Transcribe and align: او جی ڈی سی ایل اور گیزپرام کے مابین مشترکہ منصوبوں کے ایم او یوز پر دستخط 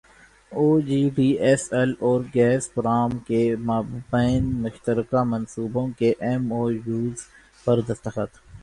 او 0.51 0.63
جی 0.87 1.01
ڈی 1.15 1.29
سی 1.57 1.73
ایل 1.73 1.91
اور 2.05 2.19
گیزپرام 2.35 3.11
کے 3.27 3.41
مابین 3.67 4.43
مشترکہ 4.63 5.23
منصوبوں 5.31 5.87
کے 5.99 6.09
ایم 6.25 6.43
او 6.53 6.63
یوز 6.71 7.17
پر 7.65 7.77
دستخط 7.89 8.31